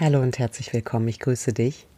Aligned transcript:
Hallo 0.00 0.20
und 0.20 0.38
herzlich 0.38 0.72
willkommen. 0.72 1.08
Ich 1.08 1.18
grüße 1.18 1.52
dich 1.52 1.88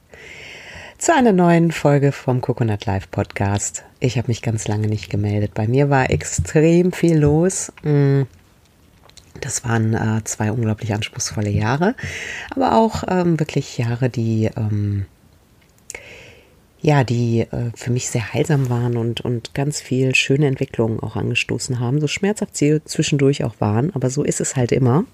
zu 0.97 1.15
einer 1.15 1.33
neuen 1.33 1.71
Folge 1.71 2.13
vom 2.13 2.41
Coconut 2.41 2.87
Live 2.87 3.11
Podcast. 3.11 3.85
Ich 3.99 4.17
habe 4.17 4.29
mich 4.29 4.41
ganz 4.41 4.67
lange 4.67 4.89
nicht 4.89 5.11
gemeldet. 5.11 5.53
Bei 5.53 5.69
mir 5.69 5.91
war 5.91 6.09
extrem 6.09 6.93
viel 6.93 7.19
los. 7.19 7.71
Mm. 7.83 8.23
Das 9.43 9.65
waren 9.65 9.93
äh, 9.93 10.25
zwei 10.25 10.51
unglaublich 10.51 10.95
anspruchsvolle 10.95 11.51
Jahre, 11.51 11.95
aber 12.49 12.75
auch 12.75 13.05
ähm, 13.07 13.39
wirklich 13.39 13.77
Jahre, 13.77 14.09
die 14.09 14.49
ähm, 14.57 15.05
ja, 16.81 17.05
die 17.05 17.41
äh, 17.41 17.71
für 17.75 17.91
mich 17.91 18.09
sehr 18.09 18.33
heilsam 18.33 18.71
waren 18.71 18.97
und, 18.97 19.21
und 19.21 19.53
ganz 19.53 19.83
viel 19.83 20.15
schöne 20.15 20.47
Entwicklungen 20.47 21.01
auch 21.01 21.17
angestoßen 21.17 21.81
haben, 21.81 22.01
so 22.01 22.07
schmerzhaft 22.07 22.57
sie 22.57 22.83
zwischendurch 22.83 23.45
auch 23.45 23.61
waren, 23.61 23.95
aber 23.95 24.09
so 24.09 24.25
ist 24.25 24.41
es 24.41 24.57
halt 24.57 24.73
immer 24.73 25.05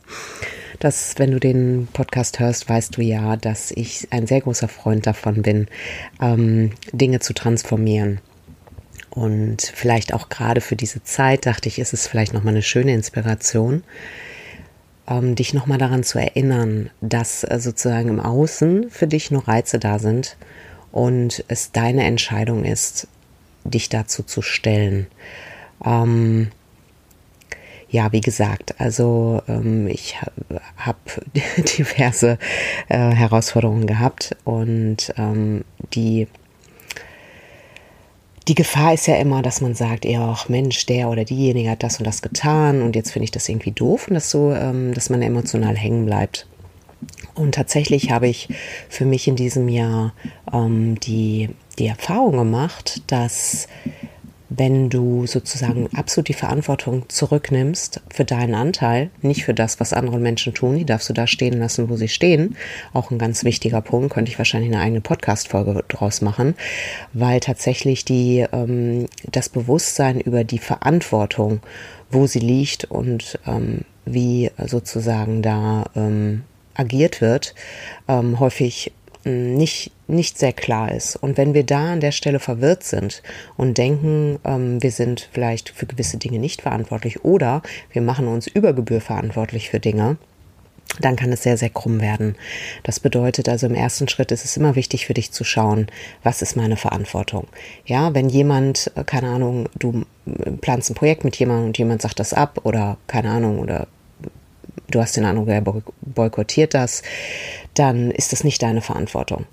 dass 0.79 1.15
wenn 1.19 1.30
du 1.30 1.41
den 1.41 1.89
Podcast 1.93 2.39
hörst, 2.39 2.69
weißt 2.69 2.97
du 2.97 3.03
ja, 3.03 3.37
dass 3.37 3.71
ich 3.71 4.09
ein 4.11 4.27
sehr 4.27 4.41
großer 4.41 4.69
Freund 4.69 5.07
davon 5.07 5.43
bin, 5.43 5.66
ähm, 6.21 6.73
Dinge 6.93 7.21
zu 7.21 7.33
transformieren. 7.33 8.21
Und 9.11 9.62
vielleicht 9.75 10.12
auch 10.12 10.29
gerade 10.29 10.61
für 10.61 10.77
diese 10.77 11.02
Zeit 11.02 11.47
dachte 11.47 11.69
ich, 11.69 11.79
ist 11.79 11.95
es 11.95 12.07
vielleicht 12.07 12.35
nochmal 12.35 12.52
eine 12.52 12.62
schöne 12.62 12.93
Inspiration, 12.93 13.83
ähm, 15.09 15.35
dich 15.35 15.55
nochmal 15.55 15.79
daran 15.79 16.05
zu 16.05 16.19
erinnern, 16.19 16.91
dass 17.01 17.43
äh, 17.45 17.59
sozusagen 17.59 18.11
im 18.11 18.21
Außen 18.21 18.91
für 18.91 19.07
dich 19.07 19.30
noch 19.30 19.49
Reize 19.49 19.79
da 19.79 19.99
sind 19.99 20.37
und 20.93 21.45
es 21.49 21.73
deine 21.73 22.05
Entscheidung 22.05 22.65
ist, 22.65 23.09
dich 23.65 23.88
dazu 23.88 24.23
zu 24.23 24.43
stellen. 24.43 25.07
Ähm, 25.85 26.49
ja, 27.88 28.12
wie 28.12 28.20
gesagt, 28.20 28.80
also 28.80 29.42
ähm, 29.48 29.87
ich 29.87 30.16
habe 30.76 30.98
diverse 31.79 32.38
äh, 32.88 33.10
Herausforderungen 33.10 33.87
gehabt 33.87 34.37
und 34.45 35.12
ähm, 35.16 35.65
die 35.95 36.26
die 38.48 38.54
Gefahr 38.54 38.95
ist 38.95 39.09
ja 39.09 39.16
immer, 39.16 39.43
dass 39.43 39.60
man 39.60 39.74
sagt, 39.74 40.04
ja, 40.04 40.30
ach 40.30 40.48
Mensch, 40.48 40.87
der 40.87 41.09
oder 41.09 41.24
diejenige 41.24 41.70
hat 41.70 41.82
das 41.82 41.98
und 41.98 42.06
das 42.06 42.23
getan 42.23 42.80
und 42.82 42.95
jetzt 42.95 43.10
finde 43.10 43.24
ich 43.24 43.32
das 43.32 43.48
irgendwie 43.48 43.73
doof 43.73 44.06
und 44.06 44.15
das 44.15 44.30
so, 44.30 44.52
ähm, 44.52 44.95
dass 44.95 45.10
man 45.10 45.21
emotional 45.23 45.76
hängen 45.76 46.06
bleibt. 46.06 46.46
Und 47.34 47.54
tatsächlich 47.54 48.10
habe 48.10 48.28
ich 48.28 48.48
für 48.88 49.04
mich 49.04 49.26
in 49.28 49.37
diesem 49.37 49.68
Jahr 49.68 50.15
ähm, 50.52 50.98
die, 51.00 51.50
die 51.78 51.88
Erfahrung 51.88 52.37
gemacht, 52.37 53.02
dass 53.09 53.68
wenn 54.57 54.88
du 54.88 55.26
sozusagen 55.26 55.88
absolut 55.95 56.29
die 56.29 56.35
Verantwortung 56.35 57.09
zurücknimmst 57.09 58.01
für 58.12 58.24
deinen 58.24 58.54
Anteil, 58.54 59.10
nicht 59.23 59.45
für 59.45 59.54
das, 59.54 59.80
was 59.80 59.93
andere 59.93 60.18
Menschen 60.18 60.54
tun, 60.54 60.76
die 60.76 60.85
darfst 60.85 61.09
du 61.09 61.12
da 61.12 61.26
stehen 61.26 61.59
lassen, 61.59 61.88
wo 61.88 61.96
sie 61.96 62.09
stehen. 62.09 62.57
Auch 62.93 63.10
ein 63.10 63.18
ganz 63.18 63.45
wichtiger 63.45 63.80
Punkt, 63.80 64.15
könnte 64.15 64.31
ich 64.31 64.38
wahrscheinlich 64.38 64.72
eine 64.72 64.82
eigene 64.82 65.00
Podcast-Folge 65.00 65.84
draus 65.88 66.21
machen, 66.21 66.54
weil 67.12 67.41
tatsächlich 67.41 68.04
die, 68.04 68.47
ähm, 68.53 69.06
das 69.31 69.49
Bewusstsein 69.49 70.21
über 70.21 70.44
die 70.44 70.59
Verantwortung, 70.59 71.60
wo 72.10 72.27
sie 72.27 72.41
liegt 72.41 72.84
und 72.84 73.38
ähm, 73.47 73.82
wie 74.04 74.50
sozusagen 74.65 75.43
da 75.43 75.84
ähm, 75.97 76.44
agiert 76.75 77.21
wird, 77.21 77.54
ähm, 78.09 78.38
häufig 78.38 78.93
nicht, 79.27 79.91
nicht 80.06 80.38
sehr 80.38 80.53
klar 80.53 80.93
ist. 80.93 81.16
Und 81.16 81.37
wenn 81.37 81.53
wir 81.53 81.65
da 81.65 81.93
an 81.93 82.00
der 82.00 82.12
Stelle 82.12 82.38
verwirrt 82.38 82.84
sind 82.84 83.22
und 83.56 83.77
denken, 83.77 84.38
ähm, 84.44 84.83
wir 84.83 84.93
sind 84.93 85.28
vielleicht 85.33 85.71
für 85.71 85.87
gewisse 85.87 86.16
Dinge 86.16 86.38
nicht 86.38 86.62
verantwortlich 86.62 87.25
oder 87.25 87.62
wir 87.93 88.03
machen 88.03 88.28
uns 88.28 88.47
über 88.47 88.72
Gebühr 88.72 89.00
verantwortlich 89.00 89.71
für 89.71 89.81
Dinge, 89.81 90.16
dann 91.00 91.17
kann 91.17 91.33
es 91.33 91.43
sehr, 91.43 91.59
sehr 91.59 91.71
krumm 91.71 92.00
werden. 92.00 92.37
Das 92.84 93.00
bedeutet 93.00 93.49
also 93.49 93.67
im 93.67 93.75
ersten 93.75 94.09
Schritt 94.09 94.31
ist 94.31 94.45
es 94.45 94.56
immer 94.56 94.77
wichtig 94.77 95.06
für 95.06 95.15
dich 95.15 95.33
zu 95.33 95.45
schauen, 95.45 95.89
was 96.23 96.41
ist 96.41 96.56
meine 96.56 96.77
Verantwortung. 96.77 97.49
Ja, 97.84 98.15
wenn 98.15 98.29
jemand, 98.29 98.93
äh, 98.95 99.05
keine 99.05 99.29
Ahnung, 99.29 99.69
du 99.79 100.05
planst 100.61 100.91
ein 100.91 100.95
Projekt 100.95 101.25
mit 101.25 101.37
jemandem 101.37 101.67
und 101.67 101.79
jemand 101.79 102.03
sagt 102.03 102.21
das 102.21 102.33
ab 102.33 102.61
oder 102.62 102.97
keine 103.06 103.31
Ahnung 103.31 103.59
oder 103.59 103.89
du 104.91 105.01
hast 105.01 105.17
den 105.17 105.25
Eindruck, 105.25 105.49
er 105.49 105.63
boykottiert 106.03 106.75
das, 106.75 107.03
dann 107.75 108.11
ist 108.11 108.33
das 108.33 108.45
nicht 108.45 108.63
deine 108.63 108.81
Verantwortung. 108.81 109.47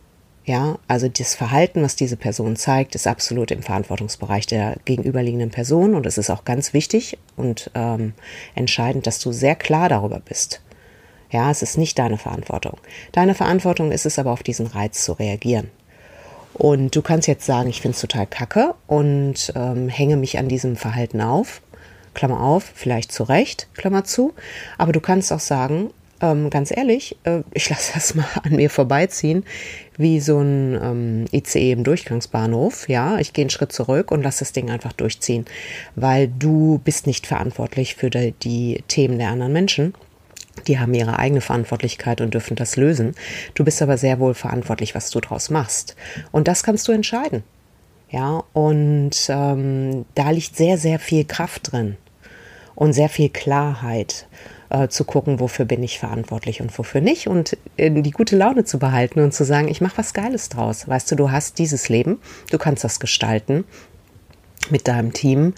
Ja, 0.46 0.78
also 0.90 1.08
das 1.08 1.36
Verhalten, 1.36 1.84
was 1.84 1.96
diese 1.96 2.18
Person 2.18 2.58
zeigt, 2.58 2.96
ist 2.96 3.08
absolut 3.08 3.50
im 3.52 3.64
Verantwortungsbereich 3.64 4.46
der 4.46 4.76
gegenüberliegenden 4.84 5.52
Person 5.52 5.96
und 5.96 6.06
es 6.06 6.18
ist 6.18 6.30
auch 6.30 6.44
ganz 6.44 6.74
wichtig 6.74 7.18
und 7.38 7.72
ähm, 7.76 8.14
entscheidend, 8.54 9.08
dass 9.08 9.20
du 9.20 9.32
sehr 9.32 9.56
klar 9.56 9.88
darüber 9.88 10.20
bist. 10.20 10.62
Ja, 11.32 11.50
es 11.50 11.62
ist 11.62 11.78
nicht 11.78 11.98
deine 11.98 12.18
Verantwortung. 12.18 12.78
Deine 13.14 13.36
Verantwortung 13.36 13.92
ist 13.92 14.06
es 14.06 14.20
aber, 14.20 14.32
auf 14.32 14.44
diesen 14.44 14.68
Reiz 14.68 15.04
zu 15.04 15.14
reagieren. 15.14 15.72
Und 16.54 16.96
du 16.96 17.02
kannst 17.02 17.28
jetzt 17.28 17.46
sagen, 17.46 17.70
ich 17.70 17.82
finde 17.82 17.96
es 17.96 18.02
total 18.02 18.28
kacke 18.28 18.76
und 18.86 19.52
ähm, 19.56 19.90
hänge 19.90 20.18
mich 20.18 20.38
an 20.38 20.48
diesem 20.48 20.76
Verhalten 20.76 21.22
auf. 21.22 21.62
Klammer 22.13 22.41
auf, 22.41 22.72
vielleicht 22.75 23.12
zu 23.12 23.24
Recht, 23.24 23.68
Klammer 23.75 24.03
zu. 24.03 24.34
Aber 24.78 24.91
du 24.91 25.00
kannst 25.00 25.31
auch 25.31 25.40
sagen, 25.40 25.91
ähm, 26.24 26.50
ganz 26.50 26.72
ehrlich, 26.75 27.18
äh, 27.25 27.41
ich 27.53 27.69
lasse 27.69 27.91
das 27.94 28.16
mal 28.16 28.25
an 28.44 28.56
mir 28.56 28.69
vorbeiziehen, 28.69 29.44
wie 29.97 30.19
so 30.22 30.40
ein 30.40 30.79
ähm, 30.81 31.25
ICE 31.31 31.73
im 31.73 31.84
Durchgangsbahnhof. 31.84 32.88
Ja, 32.88 33.19
ich 33.19 33.34
gehe 33.34 33.44
einen 33.44 33.50
Schritt 33.50 33.73
zurück 33.73 34.12
und 34.12 34.23
lasse 34.23 34.40
das 34.40 34.53
Ding 34.53 34.72
einfach 34.72 34.94
durchziehen, 34.94 35.46
weil 35.96 36.28
du 36.28 36.79
bist 36.84 37.07
nicht 37.07 37.28
verantwortlich 37.28 37.96
für 37.96 38.09
die, 38.09 38.34
die 38.41 38.84
Themen 38.88 39.19
der 39.19 39.29
anderen 39.29 39.53
Menschen. 39.53 39.94
Die 40.68 40.79
haben 40.79 40.94
ihre 40.94 41.19
eigene 41.19 41.41
Verantwortlichkeit 41.41 42.22
und 42.22 42.34
dürfen 42.34 42.56
das 42.56 42.78
lösen. 42.78 43.16
Du 43.56 43.66
bist 43.66 43.81
aber 43.81 43.97
sehr 43.97 44.19
wohl 44.19 44.34
verantwortlich, 44.34 44.96
was 44.96 45.09
du 45.09 45.19
draus 45.19 45.50
machst. 45.50 45.96
Und 46.31 46.47
das 46.47 46.63
kannst 46.63 46.88
du 46.88 46.91
entscheiden. 46.91 47.44
Ja, 48.12 48.44
und 48.53 49.12
ähm, 49.29 50.06
da 50.13 50.29
liegt 50.29 50.56
sehr, 50.56 50.78
sehr 50.78 51.00
viel 51.00 51.25
Kraft 51.25 51.72
drin 51.72 51.97
und 52.75 52.94
sehr 52.94 53.09
viel 53.09 53.29
Klarheit 53.29 54.28
äh, 54.69 54.88
zu 54.88 55.06
gucken, 55.06 55.39
wofür 55.39 55.66
bin 55.66 55.84
ich 55.84 56.00
verantwortlich 56.00 56.61
und 56.61 56.78
wofür 56.78 57.01
nicht 57.01 57.28
und 57.28 57.57
äh, 57.78 57.89
die 57.89 58.11
gute 58.11 58.35
Laune 58.35 58.66
zu 58.66 58.79
behalten 58.79 59.19
und 59.22 59.34
zu 59.34 59.45
sagen, 59.45 59.67
ich 59.67 59.81
mache 59.81 59.97
was 59.97 60.13
Geiles 60.13 60.50
draus. 60.50 60.88
Weißt 60.88 61.11
du, 61.11 61.16
du 61.16 61.31
hast 61.31 61.59
dieses 61.59 61.89
Leben, 61.89 62.19
du 62.51 62.57
kannst 62.57 62.84
das 62.84 63.00
gestalten 63.00 63.63
mit 64.69 64.88
deinem 64.88 65.13
Team 65.13 65.53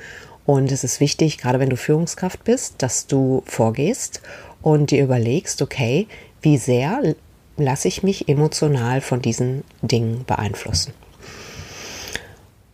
und 0.45 0.71
es 0.71 0.83
ist 0.83 0.99
wichtig, 0.99 1.37
gerade 1.37 1.59
wenn 1.59 1.69
du 1.69 1.77
Führungskraft 1.77 2.43
bist, 2.43 2.75
dass 2.79 3.07
du 3.07 3.43
vorgehst 3.45 4.21
und 4.61 4.91
dir 4.91 5.03
überlegst, 5.03 5.61
okay, 5.61 6.07
wie 6.41 6.57
sehr 6.57 7.15
lasse 7.57 7.87
ich 7.87 8.03
mich 8.03 8.27
emotional 8.27 9.01
von 9.01 9.21
diesen 9.21 9.63
Dingen 9.81 10.25
beeinflussen. 10.25 10.93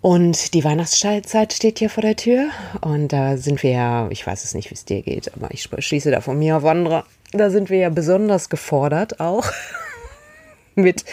Und 0.02 0.56
die 0.56 0.64
Weihnachtszeit 0.64 1.54
steht 1.54 1.78
hier 1.78 1.90
vor 1.90 2.02
der 2.02 2.16
Tür. 2.16 2.50
Und 2.82 3.14
da 3.14 3.38
sind 3.38 3.62
wir 3.62 3.72
ja, 3.72 4.08
ich 4.10 4.26
weiß 4.26 4.44
es 4.44 4.56
nicht, 4.56 4.72
wie 4.72 4.76
es 4.76 4.86
dir 4.86 5.04
geht, 5.04 5.32
aber 5.36 5.52
ich 5.52 5.70
schließe 5.78 6.10
da 6.10 6.22
von 6.22 6.40
mir 6.40 6.58
auf 6.58 6.66
andere. 6.66 7.04
Da 7.32 7.50
sind 7.52 7.70
wir 7.70 7.78
ja 7.78 7.90
besonders 7.90 8.50
gefordert 8.50 9.20
auch. 9.20 9.46
Mit 10.76 11.06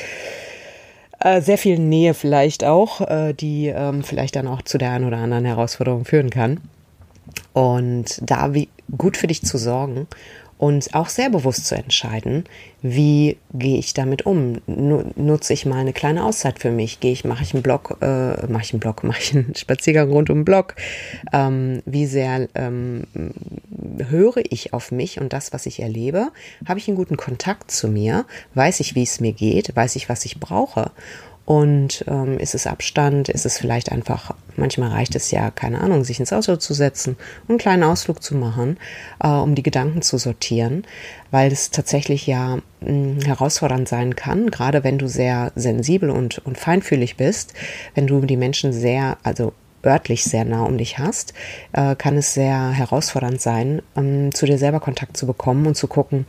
äh, 1.20 1.42
sehr 1.42 1.58
viel 1.58 1.78
Nähe 1.78 2.14
vielleicht 2.14 2.64
auch, 2.64 3.02
äh, 3.02 3.34
die 3.34 3.66
ähm, 3.66 4.02
vielleicht 4.02 4.36
dann 4.36 4.48
auch 4.48 4.62
zu 4.62 4.78
der 4.78 4.92
einen 4.92 5.04
oder 5.04 5.18
anderen 5.18 5.44
Herausforderung 5.44 6.06
führen 6.06 6.30
kann. 6.30 6.60
Und 7.52 8.20
da 8.22 8.54
wie 8.54 8.68
gut 8.96 9.18
für 9.18 9.26
dich 9.26 9.42
zu 9.42 9.58
sorgen 9.58 10.06
und 10.58 10.92
auch 10.94 11.08
sehr 11.08 11.30
bewusst 11.30 11.66
zu 11.66 11.76
entscheiden, 11.76 12.44
wie 12.82 13.38
gehe 13.54 13.78
ich 13.78 13.94
damit 13.94 14.26
um? 14.26 14.60
Nutze 14.66 15.52
ich 15.52 15.66
mal 15.66 15.78
eine 15.78 15.92
kleine 15.92 16.24
Auszeit 16.24 16.58
für 16.58 16.70
mich? 16.70 17.00
Gehe 17.00 17.12
ich, 17.12 17.24
mache 17.24 17.42
ich 17.42 17.54
einen 17.54 17.62
Blog, 17.62 17.96
äh, 18.00 18.46
mache 18.46 18.64
ich 18.64 18.72
einen 18.72 18.80
Blog, 18.80 19.04
mache 19.04 19.20
ich 19.20 19.34
einen 19.34 19.54
Spaziergang 19.54 20.10
rund 20.10 20.30
um 20.30 20.40
den 20.40 20.44
Blog? 20.44 20.74
Ähm, 21.32 21.82
wie 21.86 22.06
sehr 22.06 22.48
ähm, 22.54 23.04
höre 24.08 24.42
ich 24.50 24.72
auf 24.72 24.90
mich 24.90 25.20
und 25.20 25.32
das, 25.32 25.52
was 25.52 25.66
ich 25.66 25.80
erlebe? 25.80 26.28
Habe 26.66 26.78
ich 26.78 26.88
einen 26.88 26.96
guten 26.96 27.16
Kontakt 27.16 27.70
zu 27.70 27.88
mir? 27.88 28.26
Weiß 28.54 28.80
ich, 28.80 28.94
wie 28.94 29.04
es 29.04 29.20
mir 29.20 29.32
geht? 29.32 29.74
Weiß 29.76 29.94
ich, 29.96 30.08
was 30.08 30.24
ich 30.24 30.40
brauche? 30.40 30.90
Und 31.48 32.04
ähm, 32.06 32.38
ist 32.38 32.54
es 32.54 32.66
Abstand? 32.66 33.30
Ist 33.30 33.46
es 33.46 33.56
vielleicht 33.56 33.90
einfach, 33.90 34.34
manchmal 34.56 34.90
reicht 34.90 35.14
es 35.14 35.30
ja, 35.30 35.50
keine 35.50 35.80
Ahnung, 35.80 36.04
sich 36.04 36.20
ins 36.20 36.34
Auto 36.34 36.56
zu 36.56 36.74
setzen 36.74 37.16
und 37.44 37.52
einen 37.52 37.58
kleinen 37.58 37.84
Ausflug 37.84 38.22
zu 38.22 38.36
machen, 38.36 38.76
äh, 39.24 39.28
um 39.28 39.54
die 39.54 39.62
Gedanken 39.62 40.02
zu 40.02 40.18
sortieren, 40.18 40.84
weil 41.30 41.50
es 41.50 41.70
tatsächlich 41.70 42.26
ja 42.26 42.56
mh, 42.56 42.86
hm, 42.86 43.20
herausfordernd 43.22 43.88
sein 43.88 44.14
kann, 44.14 44.50
gerade 44.50 44.84
wenn 44.84 44.98
du 44.98 45.08
sehr 45.08 45.50
sensibel 45.54 46.10
und, 46.10 46.36
und 46.44 46.58
feinfühlig 46.58 47.16
bist, 47.16 47.54
wenn 47.94 48.06
du 48.06 48.20
die 48.20 48.36
Menschen 48.36 48.74
sehr, 48.74 49.16
also 49.22 49.54
örtlich 49.82 50.24
sehr 50.24 50.44
nah 50.44 50.64
um 50.64 50.76
dich 50.76 50.98
hast, 50.98 51.32
äh, 51.72 51.96
kann 51.96 52.18
es 52.18 52.34
sehr 52.34 52.72
herausfordernd 52.72 53.40
sein, 53.40 53.80
ähm, 53.96 54.34
zu 54.34 54.44
dir 54.44 54.58
selber 54.58 54.80
Kontakt 54.80 55.16
zu 55.16 55.26
bekommen 55.26 55.66
und 55.66 55.76
zu 55.76 55.86
gucken, 55.86 56.26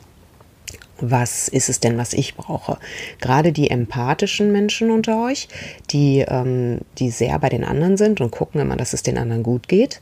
was 1.02 1.48
ist 1.48 1.70
es 1.70 1.80
denn, 1.80 1.98
was 1.98 2.14
ich 2.14 2.36
brauche? 2.36 2.78
Gerade 3.20 3.52
die 3.52 3.70
empathischen 3.70 4.52
Menschen 4.52 4.92
unter 4.92 5.24
euch, 5.26 5.48
die, 5.92 6.26
ähm, 6.28 6.80
die 6.98 7.12
sehr 7.12 7.38
bei 7.40 7.50
den 7.50 7.64
anderen 7.64 7.98
sind 7.98 8.22
und 8.22 8.32
gucken 8.32 8.62
immer, 8.62 8.76
dass 8.76 8.94
es 8.94 9.04
den 9.04 9.18
anderen 9.18 9.44
gut 9.44 9.68
geht, 9.68 10.02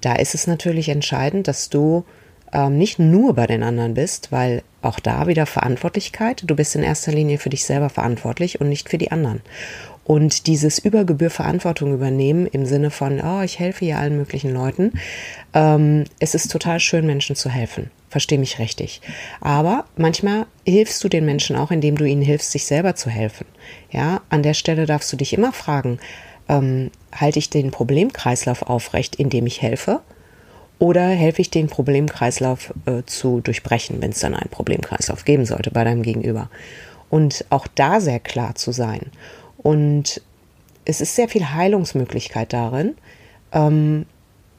da 0.00 0.14
ist 0.14 0.34
es 0.34 0.46
natürlich 0.46 0.88
entscheidend, 0.88 1.48
dass 1.48 1.68
du 1.68 2.04
ähm, 2.52 2.78
nicht 2.78 2.98
nur 2.98 3.34
bei 3.34 3.46
den 3.46 3.62
anderen 3.62 3.94
bist, 3.94 4.32
weil 4.32 4.62
auch 4.82 5.00
da 5.00 5.26
wieder 5.26 5.46
Verantwortlichkeit. 5.46 6.44
Du 6.46 6.54
bist 6.54 6.76
in 6.76 6.82
erster 6.82 7.12
Linie 7.12 7.38
für 7.38 7.50
dich 7.50 7.64
selber 7.64 7.90
verantwortlich 7.90 8.60
und 8.60 8.68
nicht 8.68 8.88
für 8.88 8.98
die 8.98 9.10
anderen. 9.10 9.42
Und 10.06 10.46
dieses 10.46 10.78
Übergebühr 10.78 11.30
Verantwortung 11.30 11.92
übernehmen 11.92 12.46
im 12.46 12.64
Sinne 12.64 12.92
von, 12.92 13.20
oh, 13.20 13.42
ich 13.42 13.58
helfe 13.58 13.84
hier 13.84 13.98
allen 13.98 14.16
möglichen 14.16 14.54
Leuten. 14.54 14.92
Ähm, 15.52 16.04
es 16.20 16.36
ist 16.36 16.52
total 16.52 16.78
schön, 16.78 17.06
Menschen 17.06 17.34
zu 17.34 17.50
helfen. 17.50 17.90
Versteh 18.08 18.38
mich 18.38 18.60
richtig. 18.60 19.00
Aber 19.40 19.84
manchmal 19.96 20.46
hilfst 20.64 21.02
du 21.02 21.08
den 21.08 21.26
Menschen 21.26 21.56
auch, 21.56 21.72
indem 21.72 21.96
du 21.96 22.04
ihnen 22.04 22.22
hilfst, 22.22 22.52
sich 22.52 22.66
selber 22.66 22.94
zu 22.94 23.10
helfen. 23.10 23.46
Ja, 23.90 24.20
an 24.28 24.44
der 24.44 24.54
Stelle 24.54 24.86
darfst 24.86 25.12
du 25.12 25.16
dich 25.16 25.32
immer 25.32 25.52
fragen, 25.52 25.98
ähm, 26.48 26.92
halte 27.12 27.40
ich 27.40 27.50
den 27.50 27.72
Problemkreislauf 27.72 28.62
aufrecht, 28.62 29.16
indem 29.16 29.48
ich 29.48 29.60
helfe? 29.60 30.02
Oder 30.78 31.08
helfe 31.08 31.42
ich 31.42 31.50
den 31.50 31.66
Problemkreislauf 31.66 32.72
äh, 32.84 33.02
zu 33.06 33.40
durchbrechen, 33.40 34.00
wenn 34.00 34.10
es 34.10 34.20
dann 34.20 34.34
einen 34.34 34.50
Problemkreislauf 34.50 35.24
geben 35.24 35.46
sollte 35.46 35.72
bei 35.72 35.82
deinem 35.82 36.02
Gegenüber? 36.02 36.48
Und 37.10 37.44
auch 37.50 37.66
da 37.66 38.00
sehr 38.00 38.20
klar 38.20 38.54
zu 38.54 38.70
sein. 38.70 39.10
Und 39.66 40.22
es 40.84 41.00
ist 41.00 41.16
sehr 41.16 41.28
viel 41.28 41.50
Heilungsmöglichkeit 41.50 42.52
darin, 42.52 42.94
ähm, 43.50 44.06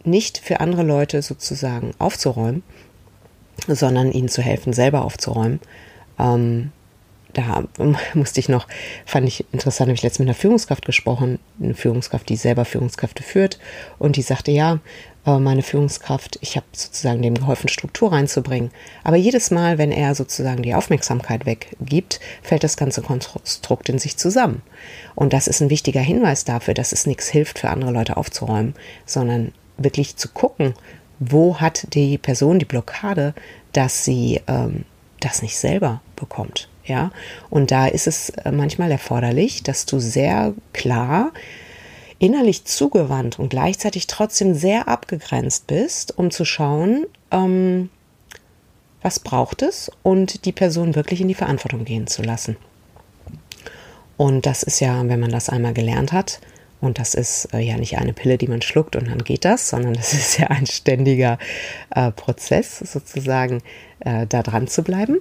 nicht 0.04 0.38
für 0.38 0.59
andere 0.59 0.83
Leute 0.83 1.21
sozusagen 1.21 1.92
aufzuräumen, 1.98 2.62
sondern 3.69 4.12
ihnen 4.12 4.27
zu 4.27 4.42
helfen, 4.42 4.74
selber 4.74 5.06
aufzuräumen. 5.06 5.62
Ähm, 6.19 6.74
da 7.31 7.63
musste 8.15 8.42
ich 8.42 8.50
noch, 8.50 8.68
fand 9.06 9.30
ich 9.30 9.45
interessant, 9.54 9.88
habe 9.88 9.95
ich 9.95 10.04
letztens 10.04 10.19
mit 10.19 10.27
einer 10.27 10.36
Führungskraft 10.42 10.86
gesprochen, 10.86 11.39
eine 11.63 11.74
Führungskraft, 11.74 12.27
die 12.27 12.36
selber 12.36 12.65
Führungskräfte 12.65 13.24
führt, 13.24 13.59
und 14.00 14.18
die 14.18 14.24
sagte, 14.24 14.51
ja, 14.51 14.80
äh, 15.28 15.38
meine 15.40 15.62
Führungskraft, 15.62 16.40
ich 16.42 16.56
habe 16.56 16.66
sozusagen 16.72 17.22
dem 17.22 17.36
geholfen, 17.36 17.68
Struktur 17.68 18.12
reinzubringen. 18.12 18.72
Aber 19.04 19.18
jedes 19.18 19.52
Mal, 19.52 19.78
wenn 19.78 19.92
er 19.92 20.16
sozusagen 20.16 20.64
die 20.64 20.74
Aufmerksamkeit 20.74 21.46
weggibt, 21.46 22.20
fällt 22.42 22.64
das 22.64 22.78
ganze 22.78 23.02
Konstrukt 23.02 23.90
in 23.90 24.00
sich 24.00 24.18
zusammen. 24.18 24.64
Und 25.14 25.34
das 25.34 25.48
ist 25.48 25.62
ein 25.62 25.70
wichtiger 25.70 26.02
Hinweis 26.02 26.46
dafür, 26.46 26.74
dass 26.74 26.94
es 26.94 27.06
nichts 27.06 27.28
hilft, 27.28 27.60
für 27.60 27.70
andere 27.70 27.92
Leute 27.92 28.18
aufzuräumen, 28.18 28.74
sondern 29.06 29.52
wirklich 29.78 30.16
zu 30.16 30.30
gucken, 30.30 30.74
wo 31.20 31.60
hat 31.60 31.94
die 31.94 32.18
Person 32.18 32.60
die 32.60 32.66
Blockade, 32.66 33.34
dass 33.74 34.06
sie 34.06 34.42
ähm, 34.48 34.86
das 35.20 35.42
nicht 35.42 35.58
selber 35.58 36.02
bekommt. 36.16 36.70
Ja, 36.86 37.12
und 37.50 37.72
da 37.72 37.88
ist 37.88 38.08
es 38.08 38.30
äh, 38.30 38.52
manchmal 38.52 38.92
erforderlich, 38.92 39.62
dass 39.62 39.86
du 39.86 40.00
sehr 40.00 40.54
klar 40.72 41.34
innerlich 42.19 42.66
zugewandt 42.66 43.40
und 43.40 43.50
gleichzeitig 43.50 44.08
trotzdem 44.08 44.54
sehr 44.54 44.88
abgegrenzt 44.88 45.68
bist, 45.68 46.18
um 46.18 46.31
zu 46.31 46.46
schauen, 46.46 47.06
ähm, 47.31 47.90
was 49.02 49.19
braucht 49.19 49.62
es 49.62 49.92
und 50.04 50.46
die 50.46 50.52
Person 50.52 50.96
wirklich 50.96 51.22
in 51.22 51.28
die 51.28 51.34
Verantwortung 51.34 51.86
gehen 51.86 52.08
zu 52.08 52.24
lassen. 52.24 52.58
Und 54.18 54.46
das 54.46 54.64
ist 54.64 54.80
ja, 54.80 55.08
wenn 55.08 55.19
man 55.19 55.31
das 55.31 55.50
einmal 55.50 55.74
gelernt 55.74 56.12
hat, 56.12 56.40
und 56.80 57.00
das 57.00 57.16
ist 57.16 57.54
äh, 57.54 57.60
ja 57.60 57.78
nicht 57.78 57.98
eine 57.98 58.14
Pille, 58.14 58.38
die 58.38 58.48
man 58.48 58.62
schluckt 58.62 58.96
und 58.96 59.08
dann 59.08 59.24
geht 59.24 59.46
das, 59.46 59.70
sondern 59.70 59.94
das 59.94 60.14
ist 60.14 60.38
ja 60.38 60.48
ein 60.48 60.68
ständiger 60.68 61.38
äh, 61.96 62.12
Prozess, 62.12 62.80
sozusagen 62.80 63.62
äh, 64.00 64.28
da 64.28 64.44
dran 64.44 64.68
zu 64.68 64.84
bleiben. 64.84 65.20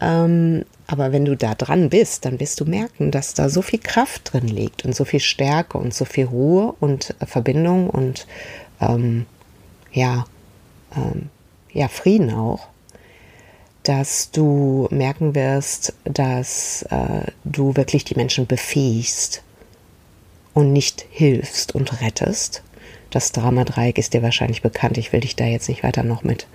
Ähm, 0.00 0.64
aber 0.86 1.12
wenn 1.12 1.24
du 1.24 1.36
da 1.36 1.54
dran 1.54 1.90
bist, 1.90 2.24
dann 2.24 2.40
wirst 2.40 2.60
du 2.60 2.64
merken, 2.64 3.10
dass 3.10 3.34
da 3.34 3.48
so 3.48 3.60
viel 3.60 3.80
Kraft 3.80 4.32
drin 4.32 4.48
liegt 4.48 4.84
und 4.84 4.94
so 4.94 5.04
viel 5.04 5.20
Stärke 5.20 5.78
und 5.78 5.92
so 5.92 6.04
viel 6.04 6.26
Ruhe 6.26 6.74
und 6.80 7.14
äh, 7.20 7.26
Verbindung 7.26 7.90
und 7.90 8.26
ähm, 8.80 9.26
ja, 9.92 10.26
ähm, 10.94 11.28
ja, 11.72 11.88
Frieden 11.88 12.32
auch, 12.32 12.68
dass 13.82 14.30
du 14.30 14.88
merken 14.90 15.34
wirst, 15.34 15.94
dass 16.04 16.82
äh, 16.90 17.30
du 17.44 17.76
wirklich 17.76 18.04
die 18.04 18.14
Menschen 18.14 18.46
befähigst 18.46 19.42
und 20.56 20.72
nicht 20.72 21.04
hilfst 21.10 21.74
und 21.74 22.00
rettest. 22.00 22.62
Das 23.10 23.30
Dramadreieck 23.30 23.98
ist 23.98 24.14
dir 24.14 24.22
wahrscheinlich 24.22 24.62
bekannt. 24.62 24.96
Ich 24.96 25.12
will 25.12 25.20
dich 25.20 25.36
da 25.36 25.44
jetzt 25.44 25.68
nicht 25.68 25.82
weiter 25.82 26.02
noch 26.02 26.22
mit 26.22 26.46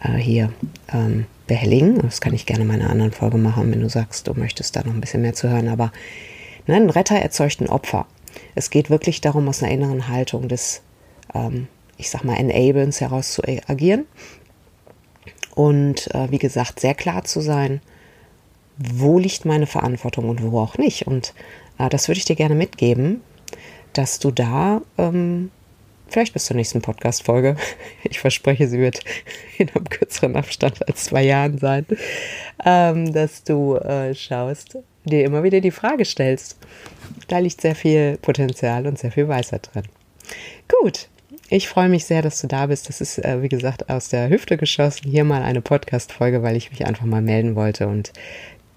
äh, 0.00 0.16
hier 0.16 0.50
ähm, 0.90 1.26
behelligen. 1.46 2.00
Das 2.00 2.22
kann 2.22 2.32
ich 2.32 2.46
gerne 2.46 2.62
in 2.62 2.68
meiner 2.68 2.88
anderen 2.88 3.12
Folge 3.12 3.36
machen, 3.36 3.70
wenn 3.70 3.82
du 3.82 3.90
sagst, 3.90 4.28
du 4.28 4.32
möchtest 4.32 4.74
da 4.76 4.82
noch 4.82 4.94
ein 4.94 5.00
bisschen 5.02 5.20
mehr 5.20 5.34
zu 5.34 5.50
hören. 5.50 5.68
Aber 5.68 5.92
ne, 6.66 6.76
ein 6.76 6.88
Retter 6.88 7.16
erzeugt 7.16 7.60
ein 7.60 7.68
Opfer. 7.68 8.06
Es 8.54 8.70
geht 8.70 8.88
wirklich 8.88 9.20
darum, 9.20 9.46
aus 9.46 9.62
einer 9.62 9.72
inneren 9.72 10.08
Haltung 10.08 10.48
des, 10.48 10.80
ähm, 11.34 11.68
ich 11.98 12.08
sag 12.08 12.24
mal, 12.24 12.38
Enablens 12.38 13.02
heraus 13.02 13.34
zu 13.34 13.42
agieren. 13.66 14.06
Und 15.54 16.12
äh, 16.14 16.30
wie 16.30 16.38
gesagt, 16.38 16.80
sehr 16.80 16.94
klar 16.94 17.24
zu 17.24 17.42
sein, 17.42 17.82
wo 18.78 19.18
liegt 19.18 19.44
meine 19.44 19.66
Verantwortung 19.66 20.30
und 20.30 20.42
wo 20.42 20.60
auch 20.60 20.78
nicht. 20.78 21.06
Und 21.06 21.34
äh, 21.78 21.90
das 21.90 22.08
würde 22.08 22.20
ich 22.20 22.24
dir 22.24 22.36
gerne 22.36 22.54
mitgeben, 22.54 23.20
dass 23.94 24.18
du 24.18 24.30
da 24.30 24.82
ähm, 24.98 25.50
vielleicht 26.08 26.32
bis 26.32 26.44
zur 26.44 26.56
nächsten 26.56 26.82
Podcast-Folge, 26.82 27.56
ich 28.04 28.20
verspreche, 28.20 28.68
sie 28.68 28.78
wird 28.78 29.00
in 29.58 29.70
einem 29.70 29.88
kürzeren 29.88 30.36
Abstand 30.36 30.86
als 30.86 31.04
zwei 31.04 31.24
Jahren 31.24 31.58
sein, 31.58 31.86
ähm, 32.64 33.12
dass 33.12 33.42
du 33.44 33.76
äh, 33.76 34.14
schaust, 34.14 34.78
dir 35.04 35.24
immer 35.24 35.42
wieder 35.42 35.60
die 35.60 35.70
Frage 35.70 36.04
stellst. 36.04 36.58
Da 37.28 37.38
liegt 37.38 37.60
sehr 37.60 37.74
viel 37.74 38.18
Potenzial 38.20 38.86
und 38.86 38.98
sehr 38.98 39.12
viel 39.12 39.28
Weisheit 39.28 39.70
drin. 39.72 39.84
Gut, 40.68 41.08
ich 41.50 41.68
freue 41.68 41.88
mich 41.88 42.06
sehr, 42.06 42.22
dass 42.22 42.40
du 42.40 42.46
da 42.46 42.66
bist. 42.66 42.88
Das 42.88 43.00
ist, 43.00 43.18
äh, 43.18 43.42
wie 43.42 43.48
gesagt, 43.48 43.90
aus 43.90 44.08
der 44.08 44.28
Hüfte 44.28 44.56
geschossen. 44.56 45.10
Hier 45.10 45.24
mal 45.24 45.42
eine 45.42 45.60
Podcast-Folge, 45.60 46.42
weil 46.42 46.56
ich 46.56 46.70
mich 46.70 46.86
einfach 46.86 47.04
mal 47.04 47.22
melden 47.22 47.54
wollte 47.54 47.86
und 47.86 48.12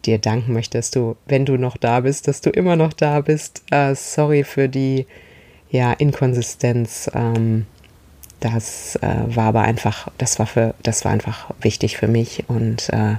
dir 0.07 0.18
danken 0.18 0.54
möchte, 0.54 0.77
dass 0.77 0.92
du, 0.92 1.15
wenn 1.27 1.45
du 1.45 1.57
noch 1.57 1.77
da 1.77 2.00
bist, 2.00 2.27
dass 2.27 2.42
du 2.42 2.50
immer 2.50 2.75
noch 2.75 2.94
da 2.94 3.21
bist. 3.21 3.62
Äh, 3.71 3.94
sorry 3.95 4.44
für 4.44 4.69
die 4.69 5.06
ja, 5.69 5.94
Inkonsistenz. 5.94 7.09
Ähm, 7.13 7.65
das 8.39 8.95
äh, 8.98 9.36
war 9.36 9.45
aber 9.45 9.62
einfach, 9.62 10.09
das 10.18 10.39
war 10.39 10.45
für, 10.45 10.75
das 10.83 11.06
war 11.06 11.12
einfach 11.12 11.51
wichtig 11.62 11.98
für 11.98 12.07
mich 12.07 12.44
und 12.48 12.89
äh, 12.89 13.15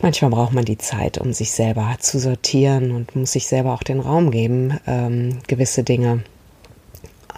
manchmal 0.00 0.32
braucht 0.32 0.52
man 0.52 0.64
die 0.64 0.78
Zeit, 0.78 1.18
um 1.18 1.32
sich 1.32 1.52
selber 1.52 1.94
zu 2.00 2.18
sortieren 2.18 2.90
und 2.90 3.14
muss 3.14 3.32
sich 3.32 3.46
selber 3.46 3.72
auch 3.72 3.84
den 3.84 4.00
Raum 4.00 4.32
geben, 4.32 4.80
ähm, 4.86 5.38
gewisse 5.46 5.84
Dinge 5.84 6.24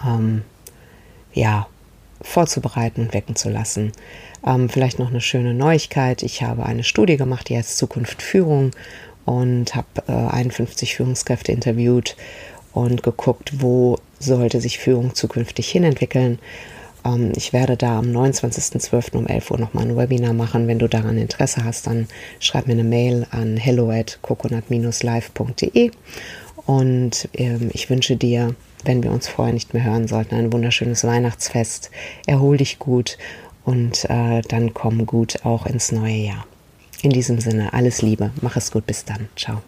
ähm, 0.03 0.41
ja 1.33 1.67
vorzubereiten 2.25 3.01
und 3.01 3.13
wecken 3.13 3.35
zu 3.35 3.49
lassen. 3.49 3.91
Ähm, 4.45 4.69
vielleicht 4.69 4.99
noch 4.99 5.09
eine 5.09 5.21
schöne 5.21 5.53
Neuigkeit. 5.53 6.23
Ich 6.23 6.41
habe 6.43 6.65
eine 6.65 6.83
Studie 6.83 7.17
gemacht, 7.17 7.49
die 7.49 7.57
heißt 7.57 7.77
Zukunft 7.77 8.21
Führung 8.21 8.71
und 9.25 9.75
habe 9.75 9.87
äh, 10.07 10.11
51 10.11 10.95
Führungskräfte 10.95 11.51
interviewt 11.51 12.15
und 12.73 13.03
geguckt, 13.03 13.61
wo 13.61 13.97
sollte 14.19 14.59
sich 14.61 14.79
Führung 14.79 15.15
zukünftig 15.15 15.69
hinentwickeln. 15.69 16.39
Ähm, 17.05 17.31
ich 17.35 17.53
werde 17.53 17.77
da 17.77 17.99
am 17.99 18.07
29.12. 18.07 19.15
um 19.15 19.27
11 19.27 19.51
Uhr 19.51 19.59
nochmal 19.59 19.85
ein 19.85 19.97
Webinar 19.97 20.33
machen. 20.33 20.67
Wenn 20.67 20.79
du 20.79 20.87
daran 20.87 21.17
Interesse 21.17 21.63
hast, 21.63 21.87
dann 21.87 22.07
schreib 22.39 22.67
mir 22.67 22.73
eine 22.73 22.83
Mail 22.83 23.25
an 23.31 23.57
hello 23.57 23.89
at 23.89 24.19
coconut-live.de 24.21 25.91
und 26.65 27.29
ähm, 27.33 27.69
ich 27.73 27.89
wünsche 27.89 28.15
dir, 28.15 28.55
wenn 28.85 29.03
wir 29.03 29.11
uns 29.11 29.27
vorher 29.27 29.53
nicht 29.53 29.73
mehr 29.73 29.83
hören 29.83 30.07
sollten, 30.07 30.35
ein 30.35 30.53
wunderschönes 30.53 31.03
Weihnachtsfest. 31.03 31.91
Erhol 32.25 32.57
dich 32.57 32.79
gut 32.79 33.17
und 33.63 34.05
äh, 34.09 34.41
dann 34.41 34.73
komm 34.73 35.05
gut 35.05 35.43
auch 35.43 35.65
ins 35.65 35.91
neue 35.91 36.15
Jahr. 36.15 36.45
In 37.01 37.11
diesem 37.11 37.39
Sinne, 37.39 37.73
alles 37.73 38.01
Liebe, 38.01 38.31
mach 38.41 38.55
es 38.55 38.71
gut, 38.71 38.85
bis 38.85 39.05
dann, 39.05 39.27
ciao. 39.35 39.61